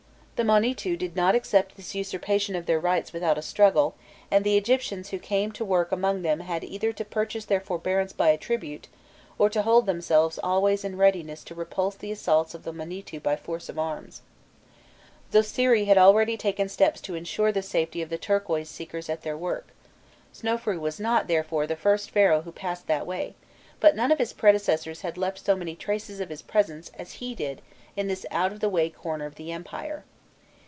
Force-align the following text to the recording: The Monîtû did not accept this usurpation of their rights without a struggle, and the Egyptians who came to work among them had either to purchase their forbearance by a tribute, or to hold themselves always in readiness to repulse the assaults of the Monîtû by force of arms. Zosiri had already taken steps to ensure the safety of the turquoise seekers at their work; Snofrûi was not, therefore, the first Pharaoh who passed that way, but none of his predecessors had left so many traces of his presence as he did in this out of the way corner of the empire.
The 0.35 0.47
Monîtû 0.47 0.97
did 0.97 1.15
not 1.15 1.35
accept 1.35 1.75
this 1.75 1.93
usurpation 1.93 2.55
of 2.55 2.65
their 2.65 2.79
rights 2.79 3.13
without 3.13 3.37
a 3.37 3.43
struggle, 3.43 3.93
and 4.31 4.43
the 4.43 4.57
Egyptians 4.57 5.09
who 5.09 5.19
came 5.19 5.51
to 5.51 5.63
work 5.63 5.91
among 5.91 6.23
them 6.23 6.39
had 6.39 6.63
either 6.63 6.91
to 6.93 7.05
purchase 7.05 7.45
their 7.45 7.59
forbearance 7.59 8.11
by 8.11 8.29
a 8.29 8.39
tribute, 8.39 8.87
or 9.37 9.51
to 9.51 9.61
hold 9.61 9.85
themselves 9.85 10.39
always 10.41 10.83
in 10.83 10.97
readiness 10.97 11.43
to 11.43 11.53
repulse 11.53 11.93
the 11.93 12.11
assaults 12.11 12.55
of 12.55 12.63
the 12.63 12.73
Monîtû 12.73 13.21
by 13.21 13.35
force 13.35 13.69
of 13.69 13.77
arms. 13.77 14.23
Zosiri 15.31 15.85
had 15.85 15.99
already 15.99 16.37
taken 16.37 16.67
steps 16.67 16.99
to 17.01 17.13
ensure 17.13 17.51
the 17.51 17.61
safety 17.61 18.01
of 18.01 18.09
the 18.09 18.17
turquoise 18.17 18.67
seekers 18.67 19.09
at 19.09 19.21
their 19.21 19.37
work; 19.37 19.67
Snofrûi 20.33 20.79
was 20.79 20.99
not, 20.99 21.27
therefore, 21.27 21.67
the 21.67 21.75
first 21.75 22.09
Pharaoh 22.09 22.41
who 22.41 22.51
passed 22.51 22.87
that 22.87 23.05
way, 23.05 23.35
but 23.79 23.95
none 23.95 24.11
of 24.11 24.17
his 24.17 24.33
predecessors 24.33 25.01
had 25.01 25.19
left 25.19 25.45
so 25.45 25.55
many 25.55 25.75
traces 25.75 26.19
of 26.19 26.29
his 26.29 26.41
presence 26.41 26.89
as 26.97 27.19
he 27.25 27.35
did 27.35 27.61
in 27.95 28.07
this 28.07 28.25
out 28.31 28.51
of 28.51 28.59
the 28.59 28.69
way 28.69 28.89
corner 28.89 29.27
of 29.27 29.35
the 29.35 29.51
empire. 29.51 30.03